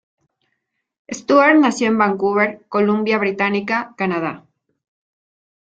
[1.13, 4.47] Stuart nació en Vancouver, Columbia Británica, Canadá.